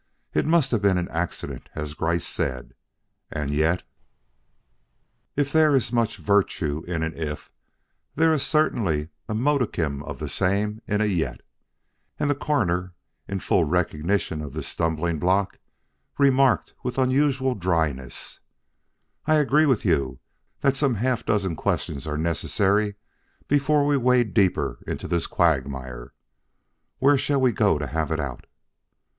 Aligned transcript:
It 0.33 0.47
must 0.47 0.71
have 0.71 0.81
been 0.81 0.97
an 0.97 1.09
accident 1.11 1.69
as 1.75 1.93
Gryce 1.93 2.25
said; 2.25 2.73
and 3.29 3.51
yet 3.51 3.83
If 5.35 5.53
there 5.53 5.75
is 5.75 5.93
much 5.93 6.17
virtue 6.17 6.83
in 6.87 7.03
an 7.03 7.13
if, 7.15 7.51
there 8.15 8.33
is 8.33 8.41
certainly 8.41 9.09
a 9.29 9.35
modicum 9.35 10.01
of 10.01 10.17
the 10.17 10.27
same 10.27 10.81
in 10.87 11.01
a 11.01 11.05
yet, 11.05 11.41
and 12.19 12.31
the 12.31 12.33
Coroner, 12.33 12.95
in 13.27 13.41
full 13.41 13.65
recognition 13.65 14.41
of 14.41 14.53
this 14.53 14.67
stumbling 14.67 15.19
block, 15.19 15.59
remarked 16.17 16.73
with 16.81 16.97
unusual 16.97 17.53
dryness: 17.53 18.39
"I 19.27 19.35
agree 19.35 19.67
with 19.67 19.85
you 19.85 20.19
that 20.61 20.75
some 20.75 20.95
half 20.95 21.23
dozen 21.23 21.55
questions 21.55 22.07
are 22.07 22.17
necessary 22.17 22.95
before 23.47 23.85
we 23.85 23.97
wade 23.97 24.33
deeper 24.33 24.79
into 24.87 25.07
this 25.07 25.27
quagmire. 25.27 26.15
Where 26.97 27.19
shall 27.19 27.39
we 27.39 27.51
go 27.51 27.77
to 27.77 27.85
have 27.85 28.11
it 28.11 28.19
out?" 28.19 28.47